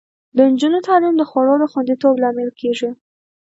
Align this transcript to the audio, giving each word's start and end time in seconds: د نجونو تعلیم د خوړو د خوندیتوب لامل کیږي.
د 0.35 0.37
نجونو 0.51 0.79
تعلیم 0.87 1.15
د 1.17 1.23
خوړو 1.29 1.55
د 1.59 1.65
خوندیتوب 1.71 2.13
لامل 2.23 2.49
کیږي. 2.59 2.89